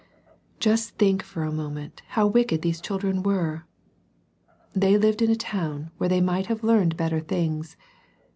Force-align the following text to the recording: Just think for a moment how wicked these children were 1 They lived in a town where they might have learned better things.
Just 0.59 0.97
think 0.97 1.21
for 1.21 1.43
a 1.43 1.51
moment 1.51 2.01
how 2.07 2.25
wicked 2.25 2.63
these 2.63 2.81
children 2.81 3.21
were 3.21 3.65
1 4.73 4.77
They 4.77 4.97
lived 4.97 5.21
in 5.21 5.29
a 5.29 5.35
town 5.35 5.91
where 5.99 6.09
they 6.09 6.21
might 6.21 6.47
have 6.47 6.63
learned 6.63 6.97
better 6.97 7.19
things. 7.19 7.77